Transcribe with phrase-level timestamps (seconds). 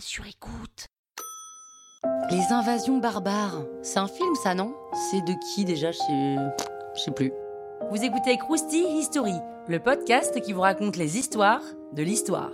[0.00, 0.86] sur écoute.
[2.30, 3.64] Les invasions barbares.
[3.82, 4.74] C'est un film, ça, non?
[5.10, 5.90] C'est de qui déjà?
[5.90, 6.36] Je sais...
[6.94, 7.32] Je sais plus.
[7.90, 9.34] Vous écoutez Krusty History,
[9.68, 11.62] le podcast qui vous raconte les histoires
[11.92, 12.52] de l'histoire.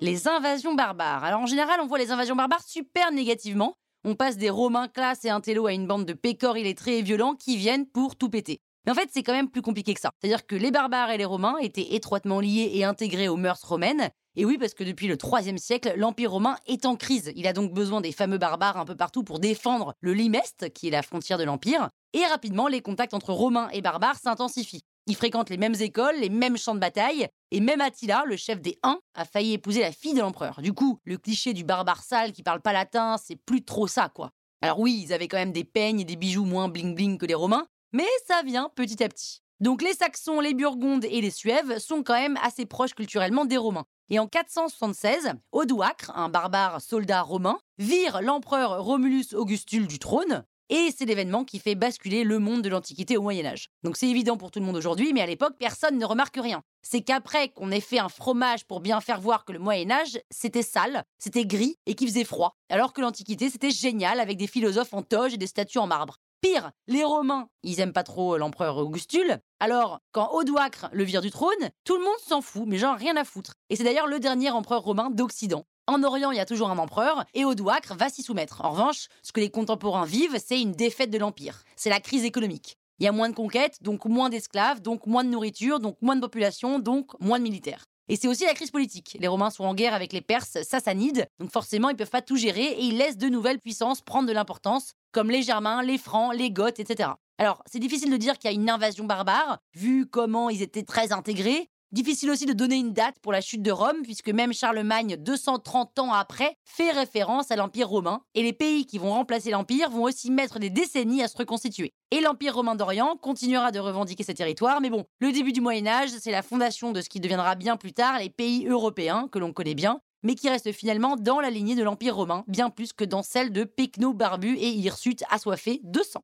[0.00, 1.24] Les invasions barbares.
[1.24, 3.74] Alors en général, on voit les invasions barbares super négativement.
[4.04, 7.34] On passe des Romains classe et intello à une bande de pécores illettrés et violents
[7.34, 8.60] qui viennent pour tout péter.
[8.84, 10.10] Mais en fait, c'est quand même plus compliqué que ça.
[10.20, 14.10] C'est-à-dire que les barbares et les Romains étaient étroitement liés et intégrés aux mœurs romaines.
[14.34, 17.32] Et oui, parce que depuis le 3 siècle, l'Empire romain est en crise.
[17.36, 20.88] Il a donc besoin des fameux barbares un peu partout pour défendre le Limest, qui
[20.88, 21.90] est la frontière de l'Empire.
[22.14, 24.84] Et rapidement, les contacts entre Romains et barbares s'intensifient.
[25.06, 28.60] Ils fréquentent les mêmes écoles, les mêmes champs de bataille, et même Attila, le chef
[28.60, 30.62] des Huns, a failli épouser la fille de l'empereur.
[30.62, 34.08] Du coup, le cliché du barbare sale qui parle pas latin, c'est plus trop ça,
[34.08, 34.30] quoi.
[34.62, 37.34] Alors oui, ils avaient quand même des peignes et des bijoux moins bling-bling que les
[37.34, 39.42] Romains, mais ça vient petit à petit.
[39.60, 43.56] Donc les Saxons, les Burgondes et les Suèves sont quand même assez proches culturellement des
[43.56, 43.86] Romains.
[44.10, 50.90] Et en 476, Odoacre, un barbare soldat romain, vire l'empereur Romulus Augustule du trône, et
[50.96, 53.68] c'est l'événement qui fait basculer le monde de l'Antiquité au Moyen Âge.
[53.82, 56.62] Donc c'est évident pour tout le monde aujourd'hui, mais à l'époque, personne ne remarque rien.
[56.82, 60.18] C'est qu'après qu'on ait fait un fromage pour bien faire voir que le Moyen Âge,
[60.30, 64.46] c'était sale, c'était gris et qu'il faisait froid, alors que l'Antiquité, c'était génial avec des
[64.46, 66.18] philosophes en toge et des statues en marbre.
[66.42, 69.38] Pire, les Romains, ils aiment pas trop l'empereur Augustule.
[69.60, 73.16] Alors, quand Odoacre le vire du trône, tout le monde s'en fout, mais genre rien
[73.16, 73.54] à foutre.
[73.70, 75.64] Et c'est d'ailleurs le dernier empereur romain d'Occident.
[75.86, 78.64] En Orient, il y a toujours un empereur, et Odoacre va s'y soumettre.
[78.64, 81.62] En revanche, ce que les contemporains vivent, c'est une défaite de l'Empire.
[81.76, 82.76] C'est la crise économique.
[82.98, 86.16] Il y a moins de conquêtes, donc moins d'esclaves, donc moins de nourriture, donc moins
[86.16, 87.84] de population, donc moins de militaires.
[88.08, 89.16] Et c'est aussi la crise politique.
[89.20, 92.36] Les Romains sont en guerre avec les Perses sassanides, donc forcément ils peuvent pas tout
[92.36, 96.34] gérer et ils laissent de nouvelles puissances prendre de l'importance, comme les Germains, les Francs,
[96.34, 97.10] les Goths, etc.
[97.38, 100.84] Alors, c'est difficile de dire qu'il y a une invasion barbare, vu comment ils étaient
[100.84, 104.54] très intégrés, Difficile aussi de donner une date pour la chute de Rome, puisque même
[104.54, 109.50] Charlemagne, 230 ans après, fait référence à l'Empire romain, et les pays qui vont remplacer
[109.50, 111.92] l'Empire vont aussi mettre des décennies à se reconstituer.
[112.10, 115.86] Et l'Empire romain d'Orient continuera de revendiquer ses territoires, mais bon, le début du Moyen
[115.86, 119.38] Âge, c'est la fondation de ce qui deviendra bien plus tard les pays européens, que
[119.38, 122.94] l'on connaît bien, mais qui restent finalement dans la lignée de l'Empire romain, bien plus
[122.94, 126.22] que dans celle de Pecno barbu et hirsute assoiffé de sang.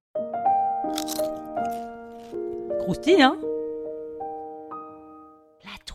[2.78, 3.38] Croustille, hein?